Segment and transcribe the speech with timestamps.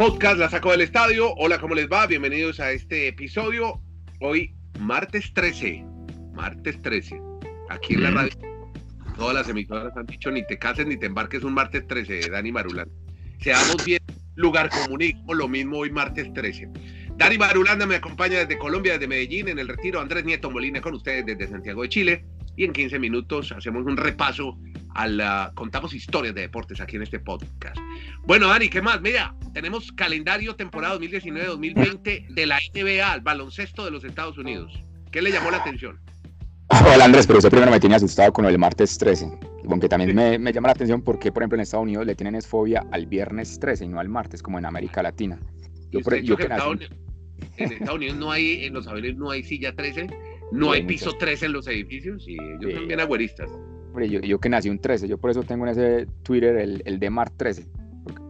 [0.00, 1.34] Podcast La Saco del Estadio.
[1.34, 2.06] Hola, ¿cómo les va?
[2.06, 3.82] Bienvenidos a este episodio.
[4.20, 5.84] Hoy, martes 13.
[6.32, 7.20] Martes 13.
[7.68, 8.32] Aquí en la radio.
[9.18, 12.50] Todas las emisoras han dicho ni te cases ni te embarques un martes 13, Dani
[12.50, 12.88] Marulán.
[13.42, 14.00] Seamos bien,
[14.36, 16.70] lugar comunismo, lo mismo hoy martes 13.
[17.16, 20.00] Dani Marulanda me acompaña desde Colombia, desde Medellín, en el retiro.
[20.00, 22.24] Andrés Nieto Molina con ustedes desde Santiago de Chile.
[22.56, 24.58] Y en 15 minutos hacemos un repaso
[24.94, 25.52] a la.
[25.54, 27.76] Contamos historias de deportes aquí en este podcast.
[28.24, 29.00] Bueno, Dani, ¿qué más?
[29.00, 34.72] Mira, tenemos calendario temporada 2019-2020 de la NBA, el baloncesto de los Estados Unidos.
[35.10, 36.00] ¿Qué le llamó la atención?
[36.70, 39.28] Hola Andrés, pero usted primero me tiene asustado con el martes 13.
[39.68, 42.40] Aunque también me, me, llama la atención porque, por ejemplo, en Estados Unidos le tienen
[42.42, 45.38] fobia al viernes 13 y no al martes, como en América Latina.
[45.90, 46.44] Yo, por, yo que.
[47.56, 50.06] En Estados Unidos no hay, en los aviones no hay silla 13,
[50.52, 53.50] no hay piso 13 en los edificios y ellos son bien agüeristas.
[53.94, 56.98] Yo, yo, que nací un 13, yo por eso tengo en ese Twitter el, el
[56.98, 57.66] de Mar 13.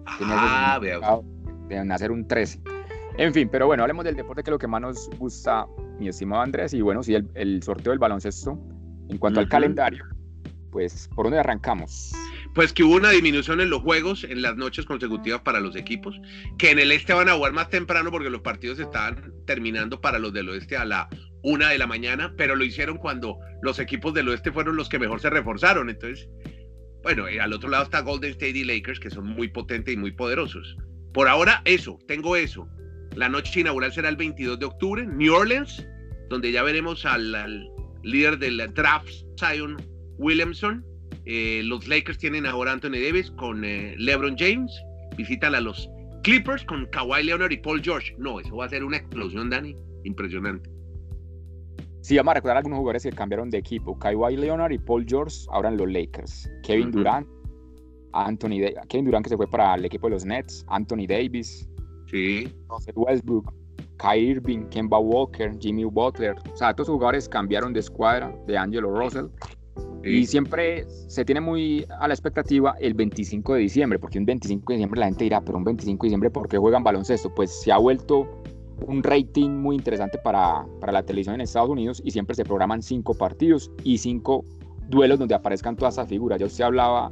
[0.06, 1.24] Ah, veo.
[1.68, 2.60] De nacer un 13.
[3.18, 5.66] En fin, pero bueno, hablemos del deporte que es lo que más nos gusta,
[5.98, 6.72] mi estimado Andrés.
[6.72, 8.58] Y bueno, sí, el, el sorteo del baloncesto.
[9.08, 10.04] En cuanto al calendario,
[10.70, 12.12] pues, ¿por dónde arrancamos?
[12.54, 16.20] Pues que hubo una disminución en los juegos en las noches consecutivas para los equipos,
[16.58, 20.18] que en el este van a jugar más temprano porque los partidos estaban terminando para
[20.18, 21.08] los del oeste a la
[21.42, 24.98] una de la mañana, pero lo hicieron cuando los equipos del oeste fueron los que
[24.98, 25.90] mejor se reforzaron.
[25.90, 26.28] Entonces,
[27.02, 29.96] bueno, eh, al otro lado está Golden State y Lakers, que son muy potentes y
[29.96, 30.76] muy poderosos.
[31.12, 32.68] Por ahora, eso, tengo eso.
[33.16, 35.84] La noche inaugural será el 22 de octubre, New Orleans,
[36.28, 37.68] donde ya veremos al,
[38.02, 39.76] líder del draft, Zion
[40.18, 40.84] Williamson.
[41.26, 44.72] Eh, los Lakers tienen ahora Anthony Davis con eh, LeBron James.
[45.16, 45.88] Visitan a los
[46.22, 48.14] Clippers con Kawhi Leonard y Paul George.
[48.18, 49.74] No, eso va a ser una explosión, Dani.
[50.04, 50.70] Impresionante.
[52.02, 53.98] Sí, vamos a recordar algunos jugadores que cambiaron de equipo.
[53.98, 56.50] Kawhi Leonard y Paul George ahora en los Lakers.
[56.62, 57.26] Kevin Durant,
[58.12, 61.68] Anthony Kevin Durant que se fue para el equipo de los Nets, Anthony Davis,
[62.06, 62.52] Sí.
[62.96, 63.52] Westbrook,
[63.98, 66.34] Kai Irving, Kemba Walker, Jimmy Butler.
[66.52, 69.26] O sea, estos jugadores cambiaron de escuadra, de Angelo Russell.
[70.02, 74.72] Y siempre se tiene muy a la expectativa el 25 de diciembre, porque un 25
[74.72, 77.32] de diciembre la gente dirá, pero un 25 de diciembre, ¿por qué juegan baloncesto?
[77.34, 78.26] Pues se ha vuelto
[78.86, 82.82] un rating muy interesante para, para la televisión en Estados Unidos y siempre se programan
[82.82, 84.44] cinco partidos y cinco
[84.88, 86.38] duelos donde aparezcan todas esas figuras.
[86.40, 87.10] Ya usted hablaba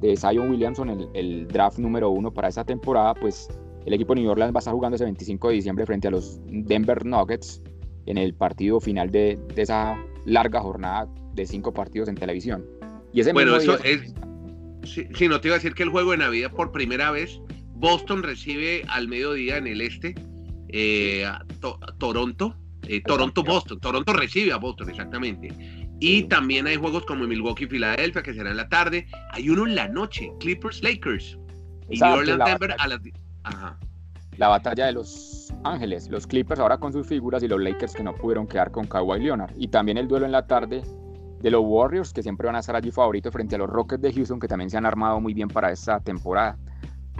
[0.00, 3.48] de Zion Williamson, el, el draft número uno para esa temporada, pues
[3.84, 6.10] el equipo de New Orleans va a estar jugando ese 25 de diciembre frente a
[6.10, 7.62] los Denver Nuggets
[8.06, 12.64] en el partido final de, de esa larga jornada de cinco partidos en televisión.
[13.12, 14.14] Y ese bueno, eso es...
[14.84, 17.40] Sí, no te iba a decir que el juego de Navidad por primera vez,
[17.74, 20.14] Boston recibe al mediodía en el este
[20.68, 21.44] eh, a
[21.98, 22.54] Toronto,
[22.86, 25.48] eh, Toronto-Boston, Toronto recibe a Boston, exactamente.
[26.00, 29.08] Y también hay juegos como Milwaukee-Filadelfia, que será en la tarde.
[29.32, 31.38] Hay uno en la noche, Clippers-Lakers.
[31.90, 33.00] Y New Orleans-Denver a las
[34.38, 38.04] la batalla de los Ángeles, los Clippers ahora con sus figuras y los Lakers que
[38.04, 39.52] no pudieron quedar con Kawhi Leonard.
[39.56, 40.82] Y también el duelo en la tarde
[41.40, 44.12] de los Warriors, que siempre van a estar allí favoritos frente a los Rockets de
[44.12, 46.56] Houston, que también se han armado muy bien para esta temporada.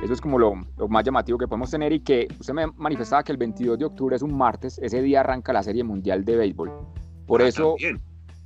[0.02, 0.54] Eso es como lo,
[0.88, 4.16] más llamativo que podemos tener y que usted me manifestaba que el 22 de octubre
[4.16, 6.70] es un martes, ese día arranca la Serie Mundial de Béisbol.
[7.26, 7.76] Por ah, eso,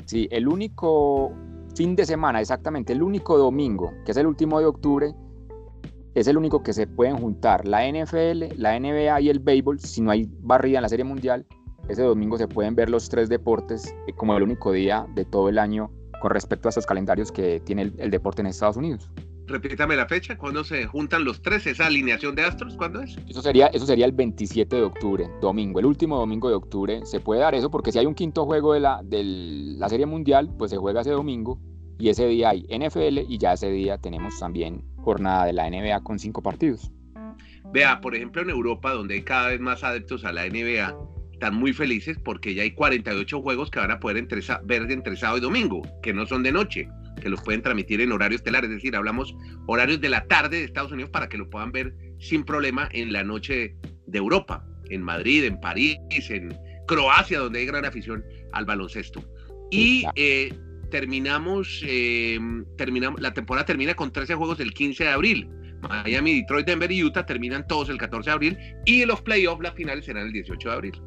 [0.07, 1.33] sí, el único
[1.75, 5.15] fin de semana, exactamente, el único domingo, que es el último de octubre,
[6.15, 9.81] es el único que se pueden juntar la NFL, la NBA y el béisbol.
[9.81, 11.47] Si no hay barrida en la Serie Mundial,
[11.89, 15.59] ese domingo se pueden ver los tres deportes como el único día de todo el
[15.59, 19.11] año con respecto a esos calendarios que tiene el, deporte en Estados Unidos.
[19.47, 21.67] Repítame la fecha, ¿cuándo se juntan los tres?
[21.67, 22.77] ¿Esa alineación de astros?
[22.77, 23.17] ¿Cuándo es?
[23.29, 27.05] Eso sería, eso sería el 27 de octubre, domingo, el último domingo de octubre.
[27.05, 30.07] Se puede dar eso porque si hay un quinto juego de la, de la Serie
[30.07, 31.59] Mundial, pues se juega ese domingo
[31.99, 36.03] y ese día hay NFL y ya ese día tenemos también jornada de la NBA
[36.03, 36.91] con cinco partidos.
[37.73, 40.95] Vea, por ejemplo, en Europa, donde hay cada vez más adeptos a la NBA,
[41.33, 44.27] están muy felices porque ya hay 48 juegos que van a poder
[44.65, 46.89] ver entre sábado y domingo, que no son de noche,
[47.22, 49.35] que los pueden transmitir en horario estelar, es decir, hablamos
[49.67, 53.12] horarios de la tarde de Estados Unidos para que lo puedan ver sin problema en
[53.12, 53.76] la noche
[54.06, 55.99] de Europa, en Madrid, en París,
[56.29, 56.55] en
[56.87, 59.23] Croacia, donde hay gran afición al baloncesto.
[59.70, 60.52] Y eh,
[60.91, 62.38] terminamos, eh,
[62.76, 65.49] terminamos, la temporada termina con 13 juegos el 15 de abril.
[65.88, 69.75] Miami, Detroit, Denver y Utah terminan todos el 14 de abril y los playoffs, las
[69.75, 71.02] finales serán el 18 de abril.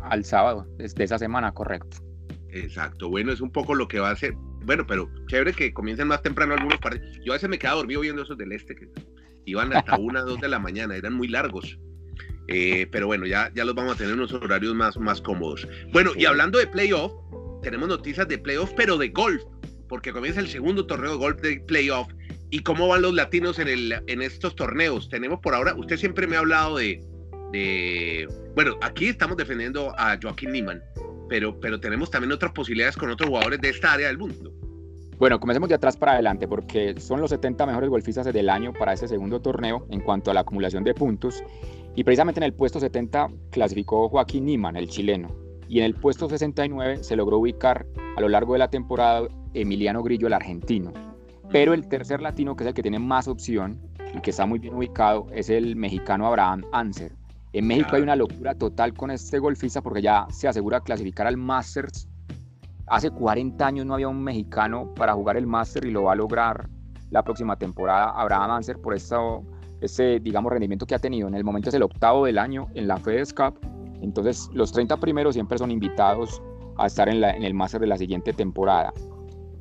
[0.00, 1.98] Al sábado, desde esa semana, correcto.
[2.50, 4.34] Exacto, bueno, es un poco lo que va a ser.
[4.68, 7.18] Bueno, pero chévere que comiencen más temprano algunos partidos.
[7.24, 8.86] Yo a veces me quedaba dormido viendo esos del este, que
[9.46, 11.78] iban hasta una, dos de la mañana, eran muy largos.
[12.48, 15.66] Eh, pero bueno, ya, ya los vamos a tener unos horarios más, más cómodos.
[15.90, 17.12] Bueno, y hablando de playoff,
[17.62, 19.42] tenemos noticias de playoff, pero de golf,
[19.88, 22.08] porque comienza el segundo torneo de golf de playoff
[22.50, 25.08] ¿Y cómo van los latinos en, el, en estos torneos?
[25.08, 27.02] Tenemos por ahora, usted siempre me ha hablado de,
[27.52, 30.82] de bueno, aquí estamos defendiendo a Joaquín Niman,
[31.28, 34.52] pero, pero tenemos también otras posibilidades con otros jugadores de esta área del mundo.
[35.18, 38.92] Bueno, comencemos de atrás para adelante porque son los 70 mejores golfistas del año para
[38.92, 41.42] ese segundo torneo en cuanto a la acumulación de puntos.
[41.96, 45.34] Y precisamente en el puesto 70 clasificó Joaquín Niman, el chileno.
[45.68, 47.84] Y en el puesto 69 se logró ubicar
[48.16, 50.92] a lo largo de la temporada Emiliano Grillo, el argentino.
[51.50, 53.80] Pero el tercer latino, que es el que tiene más opción
[54.14, 57.17] y que está muy bien ubicado, es el mexicano Abraham Anser.
[57.52, 61.36] En México hay una locura total con este golfista porque ya se asegura clasificar al
[61.36, 62.08] Masters
[62.90, 66.16] Hace 40 años no había un mexicano para jugar el Master y lo va a
[66.16, 66.68] lograr
[67.10, 69.44] la próxima temporada Abraham Anser por eso,
[69.80, 71.28] ese, digamos, rendimiento que ha tenido.
[71.28, 73.58] En el momento es el octavo del año en la FedEx Cup.
[74.00, 76.42] Entonces, los 30 primeros siempre son invitados
[76.78, 78.92] a estar en, el Master de la siguiente temporada.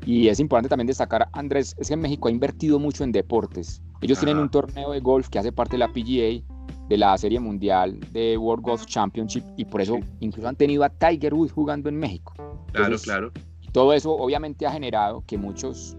[0.05, 3.81] Y es importante también destacar, Andrés, es que México ha invertido mucho en deportes.
[3.99, 6.45] Ellos tienen un torneo de golf que hace parte de la PGA,
[6.87, 10.89] de la Serie Mundial de World Golf Championship, y por eso incluso han tenido a
[10.89, 12.33] Tiger Woods jugando en México.
[12.71, 13.31] Claro, claro.
[13.71, 15.97] Todo eso obviamente ha generado que muchos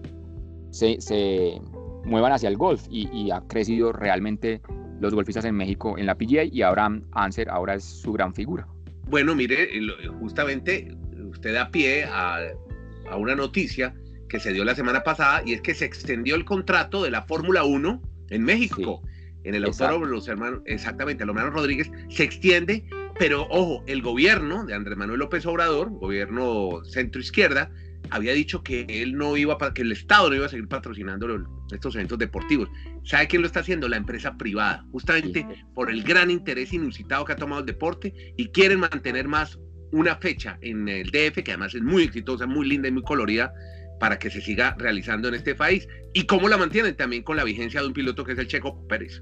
[0.71, 1.61] se,
[2.05, 4.61] muevan hacia el golf y, ha crecido realmente
[4.99, 8.67] los golfistas en México en la PGA y Abraham Anser ahora es su gran figura.
[9.07, 9.69] Bueno, mire,
[10.19, 10.95] justamente
[11.29, 12.39] usted da pie a,
[13.17, 13.95] una noticia
[14.27, 17.23] que se dio la semana pasada y es que se extendió el contrato de la
[17.23, 19.01] Fórmula 1 en México.
[19.43, 22.85] En el autódromo los hermanos, exactamente, los hermanos Rodríguez, se extiende
[23.19, 27.69] pero ojo, el gobierno de Andrés Manuel López Obrador, gobierno centro izquierda,
[28.11, 31.27] había dicho que él no iba para que el Estado no iba a seguir patrocinando
[31.69, 32.69] estos eventos deportivos.
[33.03, 33.89] ¿Sabe quién lo está haciendo?
[33.89, 35.45] La empresa privada, justamente
[35.75, 39.59] por el gran interés inusitado que ha tomado el deporte y quieren mantener más
[39.91, 43.53] una fecha en el DF, que además es muy exitosa, muy linda y muy colorida,
[43.99, 45.87] para que se siga realizando en este país.
[46.13, 46.95] ¿Y cómo la mantienen?
[46.95, 49.21] También con la vigencia de un piloto que es el Checo Pérez.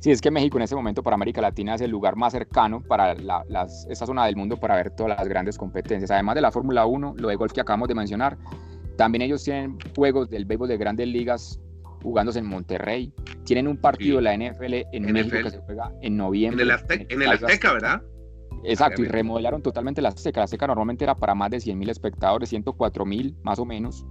[0.00, 2.80] Sí, es que México en ese momento para América Latina es el lugar más cercano
[2.80, 6.10] para esta zona del mundo para ver todas las grandes competencias.
[6.10, 8.38] Además de la Fórmula 1, lo de golf que acabamos de mencionar,
[8.96, 11.60] también ellos tienen juegos del béisbol de grandes ligas
[12.02, 13.12] jugándose en Monterrey.
[13.44, 16.62] Tienen un partido de la NFL en México que se juega en noviembre.
[16.62, 18.02] En el, Azteca, ¿verdad?
[18.64, 20.40] Exacto, y remodelaron totalmente la Azteca.
[20.40, 24.04] La Azteca normalmente era para más de 100 mil espectadores, 104 mil más o menos.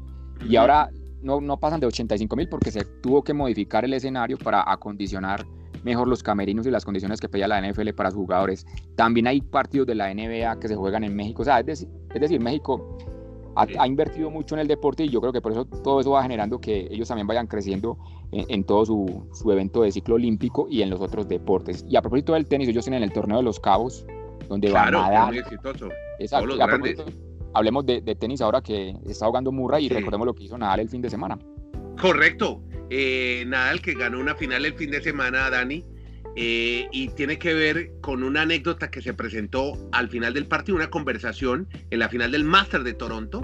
[0.48, 0.90] Y ahora
[1.22, 5.46] no, no pasan de 85 mil porque se tuvo que modificar el escenario para acondicionar
[5.84, 8.66] mejor los camerinos y las condiciones que pedía la NFL para sus jugadores.
[8.96, 11.42] También hay partidos de la NBA que se juegan en México.
[11.42, 12.98] O sea, es decir, México
[13.56, 16.22] ha, invertido mucho en el deporte y yo creo que por eso todo eso va
[16.22, 17.98] generando que ellos también vayan creciendo
[18.32, 21.86] en, todo su, su, evento de ciclo olímpico y en los otros deportes.
[21.90, 24.06] Y a propósito del tenis, ellos tienen el torneo de los cabos,
[24.50, 25.28] donde van a dar.
[25.28, 25.90] Muy exitoso.
[26.18, 26.58] Exacto.
[27.54, 30.90] hablemos de, tenis ahora que está jugando Murray y recordemos lo que hizo Nadal el
[30.90, 31.38] fin de semana.
[32.02, 32.62] Correcto.
[32.90, 35.86] Eh, Nadal que ganó una final el fin de semana, Dani,
[36.36, 40.76] eh, y tiene que ver con una anécdota que se presentó al final del partido,
[40.76, 43.42] una conversación en la final del Master de Toronto,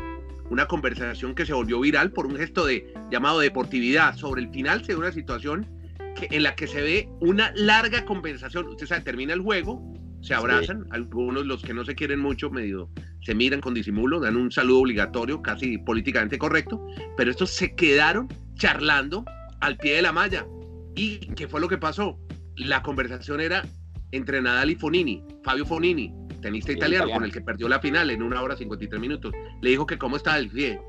[0.50, 4.16] una conversación que se volvió viral por un gesto de llamado deportividad.
[4.16, 5.68] Sobre el final se dio una situación
[6.16, 8.68] que, en la que se ve una larga conversación.
[8.68, 9.84] Usted sabe, termina el juego,
[10.25, 12.89] se abrazan, algunos los que no se quieren mucho medio
[13.22, 16.83] se miran con disimulo, dan un saludo obligatorio, casi políticamente correcto,
[17.16, 19.24] pero estos se quedaron charlando
[19.62, 20.48] al pie de la malla.
[20.96, 22.20] ¿Y qué fue lo que pasó?
[22.55, 23.63] La conversación era
[24.12, 28.24] entre Nadal y Fonini, Fabio Fonini, tenista italiano, con el que perdió la final en
[28.24, 29.32] una hora 53 minutos.
[29.62, 30.79] Le dijo que cómo estaba el pie,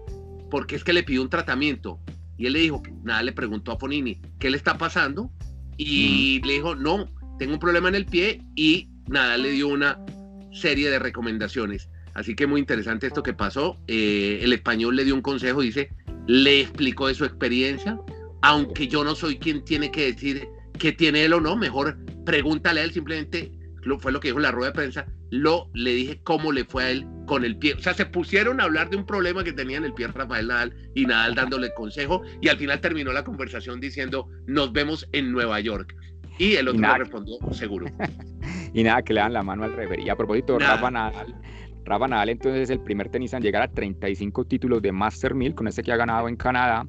[0.50, 2.00] porque es que le pidió un tratamiento.
[2.38, 5.30] Y él le dijo, Nadal le preguntó a Fonini, ¿qué le está pasando?
[5.78, 7.06] Y le dijo, no,
[7.38, 9.98] tengo un problema en el pie y Nadal le dio una
[10.52, 11.88] serie de recomendaciones.
[12.14, 13.78] Así que muy interesante esto que pasó.
[13.86, 15.90] Eh, el español le dio un consejo, dice,
[16.26, 17.98] le explicó de su experiencia,
[18.42, 20.48] aunque yo no soy quien tiene que decir
[20.78, 24.38] qué tiene él o no, mejor pregúntale a él, simplemente lo, fue lo que dijo
[24.38, 27.56] en la rueda de prensa, lo le dije cómo le fue a él con el
[27.56, 27.74] pie.
[27.74, 30.48] O sea, se pusieron a hablar de un problema que tenía en el pie Rafael
[30.48, 35.32] Nadal y Nadal dándole consejo y al final terminó la conversación diciendo, nos vemos en
[35.32, 35.94] Nueva York.
[36.38, 37.86] Y el otro respondió, seguro.
[38.72, 40.04] y nada, que le dan la mano al referee.
[40.04, 41.34] Y a propósito, Rafa Nadal,
[41.84, 45.54] Rafa Nadal entonces es el primer tenista en llegar a 35 títulos de Master 1000,
[45.54, 46.86] con este que ha ganado en Canadá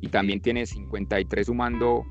[0.00, 2.04] y también tiene 53 sumando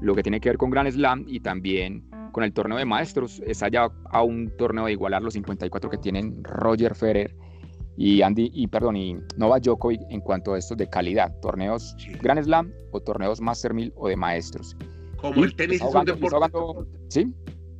[0.00, 3.40] lo que tiene que ver con Grand Slam y también con el torneo de maestros.
[3.46, 7.34] Está ya a un torneo de igualar los 54 que tienen Roger Federer
[7.96, 12.42] y Andy y perdón y Novak Djokovic en cuanto a estos de calidad, torneos Grand
[12.42, 14.76] Slam o torneos Master 1000 o de maestros.
[15.18, 16.58] Como el tenis es un deporte.
[17.08, 17.34] ¿Sí?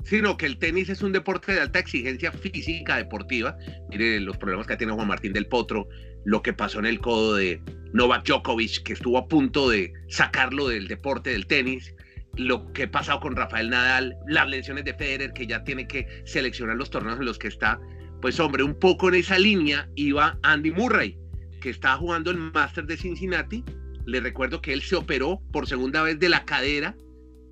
[0.05, 3.57] Sino que el tenis es un deporte de alta exigencia física deportiva.
[3.91, 5.89] Mire los problemas que tiene Juan Martín del Potro,
[6.25, 7.61] lo que pasó en el codo de
[7.93, 11.95] Novak Djokovic, que estuvo a punto de sacarlo del deporte del tenis,
[12.37, 16.07] lo que ha pasado con Rafael Nadal, las lesiones de Federer, que ya tiene que
[16.25, 17.81] seleccionar los torneos en los que está.
[18.21, 21.19] Pues hombre, un poco en esa línea iba Andy Murray,
[21.61, 23.65] que está jugando el Master de Cincinnati.
[24.07, 26.97] Le recuerdo que él se operó por segunda vez de la cadera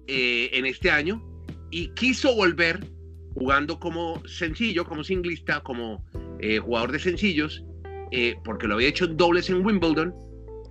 [0.07, 1.30] eh, en este año
[1.71, 2.81] y quiso volver
[3.35, 6.05] jugando como sencillo, como singlista, como
[6.41, 7.65] eh, jugador de sencillos,
[8.11, 10.15] eh, porque lo había hecho en dobles en Wimbledon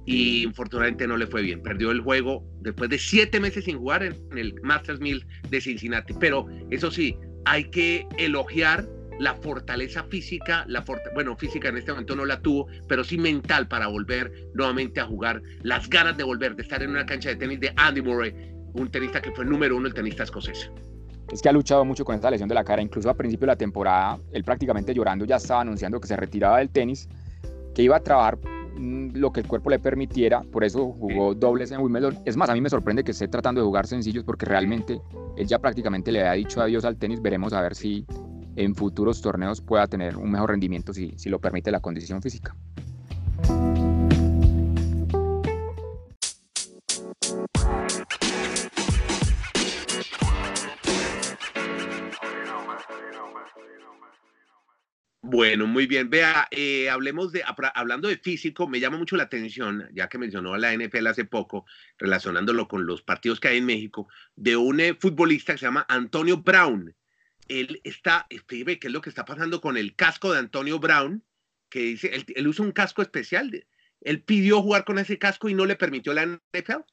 [0.06, 1.62] y infortunadamente no le fue bien.
[1.62, 6.13] Perdió el juego después de siete meses sin jugar en, el Masters 1000 de Cincinnati.
[6.20, 7.15] Pero eso sí,
[7.46, 8.88] hay que elogiar
[9.20, 13.68] la fortaleza física, la bueno, física en este momento no la tuvo, pero sí mental
[13.68, 17.36] para volver nuevamente a jugar, las ganas de volver, de estar en una cancha de
[17.36, 18.34] tenis de Andy Murray,
[18.74, 20.72] un tenista que fue número uno, el tenista escocés.
[21.31, 23.51] Es que ha luchado mucho con esta lesión de la cara, incluso a principio de
[23.53, 27.07] la temporada, él prácticamente llorando ya estaba anunciando que se retiraba del tenis,
[27.74, 28.38] que iba a trabajar
[28.79, 32.17] Mm, lo que el cuerpo le permitiera, por eso jugó dobles en Wimbledon.
[32.24, 35.01] Es más, a mí me sorprende que esté tratando de jugar sencillos porque realmente
[35.36, 37.21] él ya prácticamente le ha dicho adiós al tenis.
[37.21, 38.05] Veremos a ver si
[38.55, 42.55] en futuros torneos pueda tener un mejor rendimiento si, si lo permite la condición física.
[55.21, 56.09] Bueno, muy bien.
[56.09, 57.43] Vea, eh, hablemos de,
[57.75, 61.25] hablando de físico, me llama mucho la atención, ya que mencionó a la NFL hace
[61.25, 61.65] poco,
[61.97, 65.85] relacionándolo con los partidos que hay en México, de un eh, futbolista que se llama
[65.89, 66.95] Antonio Brown.
[67.49, 71.21] Él está, escribe qué es lo que está pasando con el casco de Antonio Brown,
[71.69, 73.65] que dice, él, usa un casco especial.
[74.01, 76.83] Él pidió jugar con ese casco y no le permitió la NFL.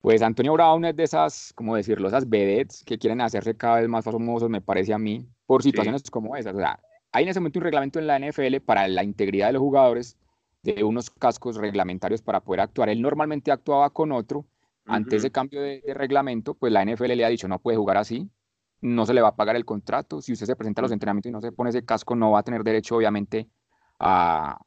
[0.00, 3.88] Pues Antonio Brown es de esas, como decirlo, esas vedettes que quieren hacerse cada vez
[3.88, 6.54] más famosos, me parece a mí, por situaciones como esas.
[6.54, 6.80] O sea,
[7.18, 10.16] hay en ese momento un reglamento en la NFL para la integridad de los jugadores,
[10.62, 12.88] de unos cascos reglamentarios para poder actuar.
[12.88, 14.46] Él normalmente actuaba con otro.
[14.86, 18.30] Ante ese cambio de, reglamento, pues la NFL le ha dicho, no puede jugar así,
[18.80, 20.22] no se le va a pagar el contrato.
[20.22, 22.38] Si usted se presenta a los entrenamientos y no se pone ese casco, no va
[22.38, 23.48] a tener derecho, obviamente,
[23.98, 24.58] a,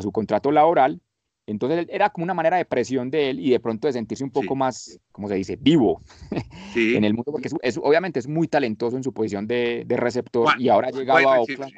[0.00, 1.02] su contrato laboral.
[1.46, 4.30] Entonces era como una manera de presión de él y de pronto de sentirse un
[4.30, 6.00] poco más, ¿cómo se dice?, vivo
[6.74, 10.70] en el mundo, porque es, obviamente es muy talentoso en su posición de, receptor y
[10.70, 11.74] ahora ha llegado a Oakland.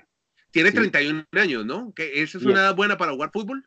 [0.51, 1.93] Tiene 31 años, ¿no?
[1.93, 3.65] ¿Que ¿Esa es una edad buena para jugar fútbol?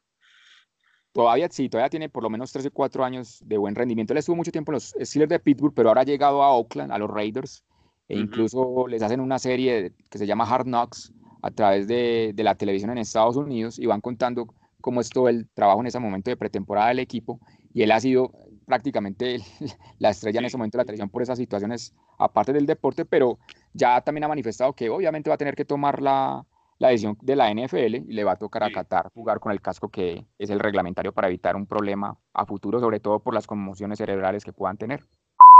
[1.13, 4.13] Todavía sí, todavía tiene por lo menos 13 o 4 años de buen rendimiento.
[4.13, 6.91] Él estuvo mucho tiempo en los Steelers de Pittsburgh, pero ahora ha llegado a Oakland,
[6.91, 7.63] a los Raiders,
[8.09, 11.13] e incluso les hacen una serie que se llama Hard Knocks
[11.43, 14.47] a través de, la televisión en Estados Unidos y van contando
[14.81, 17.39] cómo es todo el trabajo en ese momento de pretemporada del equipo.
[17.73, 18.31] Y él ha sido
[18.65, 19.37] prácticamente
[19.99, 23.37] la estrella en ese momento de la televisión por esas situaciones, aparte del deporte, pero
[23.73, 26.45] ya también ha manifestado que obviamente va a tener que tomar la,
[26.79, 29.61] la decisión de la NFL y le va a tocar a Qatar jugar con el
[29.61, 33.47] casco que es el reglamentario para evitar un problema a futuro, sobre todo por las
[33.47, 35.03] conmociones cerebrales que puedan tener.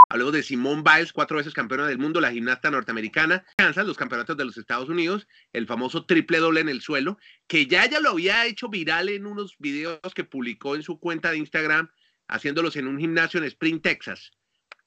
[0.10, 4.38] Hablemos de Simone Biles, cuatro veces campeona del mundo, la gimnasta norteamericana, Kansas, los campeonatos
[4.38, 7.17] de los Estados Unidos, el famoso triple doble en el suelo,
[7.48, 11.32] que ya ella lo había hecho viral en unos videos que publicó en su cuenta
[11.32, 11.89] de Instagram,
[12.27, 14.32] haciéndolos en un gimnasio en Spring, Texas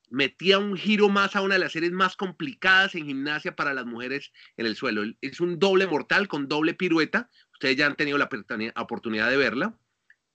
[0.08, 3.86] metía un giro más a una de las series más complicadas en gimnasia para las
[3.86, 5.02] mujeres en el suelo.
[5.20, 7.30] Es un doble mortal con doble pirueta.
[7.52, 8.28] Ustedes ya han tenido la
[8.76, 9.78] oportunidad de verla.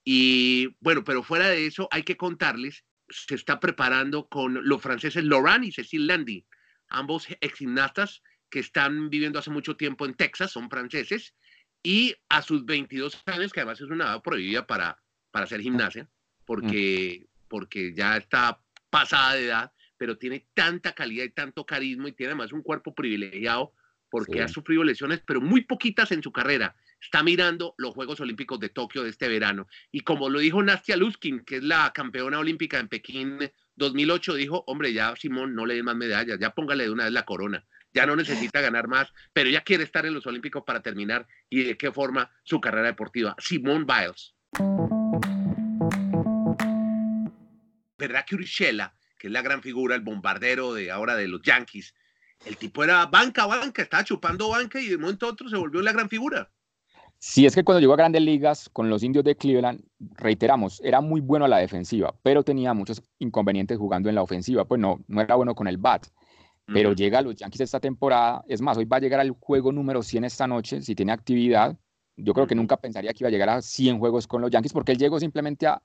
[0.04, 5.24] Y bueno, pero fuera de eso, hay que contarles, se está preparando con los franceses
[5.24, 6.44] Laurent y Cécile Landy,
[6.88, 11.34] ambos ex gimnastas que están viviendo hace mucho tiempo en Texas, son franceses,
[11.82, 15.00] y a sus 22 años, que además es una edad prohibida para,
[15.30, 16.08] para hacer gimnasia,
[16.44, 18.61] porque, porque ya está
[18.92, 22.94] pasada de edad, pero tiene tanta calidad y tanto carisma y tiene además un cuerpo
[22.94, 23.72] privilegiado
[24.10, 26.76] porque ha sufrido lesiones, pero muy poquitas en su carrera.
[27.00, 29.66] Está mirando los Juegos Olímpicos de Tokio de este verano.
[29.90, 33.38] Y como lo dijo Nastia Luskin, que es la campeona olímpica en Pekín
[33.76, 37.12] 2008, dijo, hombre, ya Simón, no le dé más medallas, ya póngale de una vez
[37.14, 37.64] la corona.
[37.94, 41.64] Ya no necesita ganar más, pero ya quiere estar en los Olímpicos para terminar y
[41.64, 43.34] de qué forma su carrera deportiva.
[43.38, 44.34] Simón Biles.
[48.02, 51.94] ¿Verdad que Urshela, que es la gran figura, el bombardero de ahora de los Yankees,
[52.44, 55.80] el tipo era banca, banca, estaba chupando banca y de momento a otro se volvió
[55.82, 56.50] la gran figura?
[57.18, 59.84] Sí, es que cuando llegó a grandes ligas con los indios de Cleveland,
[60.16, 64.64] reiteramos, era muy bueno a la defensiva, pero tenía muchos inconvenientes jugando en la ofensiva,
[64.64, 66.06] pues no, no era bueno con el bat.
[66.66, 69.72] Pero llega a los Yankees esta temporada, es más, hoy va a llegar al juego
[69.72, 71.76] número 100 esta noche, si tiene actividad.
[72.16, 74.72] Yo creo que nunca pensaría que iba a llegar a 100 juegos con los Yankees,
[74.72, 75.82] porque él llegó simplemente a,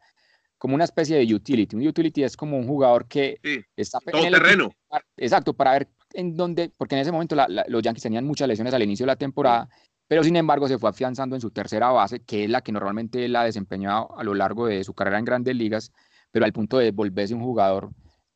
[0.57, 1.75] como una especie de utility.
[1.75, 3.39] Un utility es como un jugador que
[3.75, 4.71] está todo en terreno.
[5.15, 7.35] exacto, para ver en dónde, porque en ese momento
[7.67, 9.69] los Yankees tenían muchas lesiones al inicio de la temporada
[10.07, 13.25] pero sin embargo se fue afianzando en su tercera base, que es la que normalmente
[13.25, 15.91] él ha desempeñado a lo largo de su carrera en grandes ligas,
[16.31, 17.91] pero al punto de volverse un jugador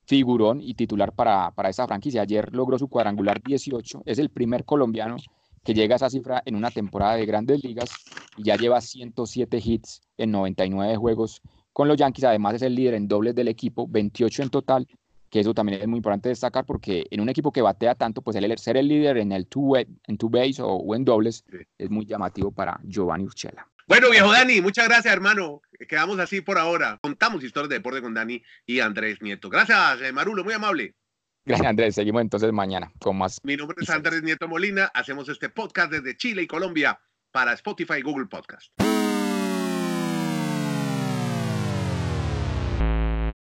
[0.05, 2.23] figurón y titular para, para esta franquicia.
[2.23, 5.15] Ayer logró su cuadrangular 18, es el primer colombiano
[5.63, 7.91] que llega a esa cifra en una temporada de grandes ligas
[8.35, 11.41] y ya lleva 107 hits en 99 juegos
[11.73, 12.25] con los Yankees.
[12.25, 14.87] Además es el líder en dobles del equipo, 28 en total,
[15.29, 18.35] que eso también es muy importante destacar porque en un equipo que batea tanto, pues
[18.35, 21.43] el ser el líder en el two, en two base o, en dobles
[21.77, 23.67] es muy llamativo para Giovanni Urchela.
[23.87, 25.61] Bueno, viejo Dani, muchas gracias, hermano.
[25.87, 26.97] Quedamos así por ahora.
[27.01, 29.49] Contamos historias de deporte con Dani y Andrés Nieto.
[29.49, 30.95] Gracias, eh, Marulo, muy amable.
[31.45, 31.95] Gracias, Andrés.
[31.95, 33.39] Seguimos entonces mañana con más.
[33.43, 34.91] Mi nombre es Andrés Nieto Molina.
[34.93, 36.99] Hacemos este podcast desde Chile y Colombia
[37.31, 38.71] para Spotify y Google Podcast.